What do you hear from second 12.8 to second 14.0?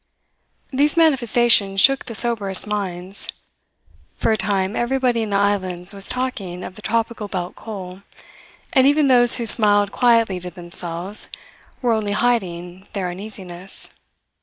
their uneasiness.